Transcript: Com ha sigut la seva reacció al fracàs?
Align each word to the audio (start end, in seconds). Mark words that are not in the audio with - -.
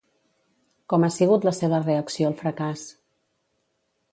Com 0.93 1.03
ha 1.03 1.09
sigut 1.17 1.45
la 1.49 1.53
seva 1.57 1.81
reacció 1.83 2.31
al 2.31 2.39
fracàs? 2.41 2.87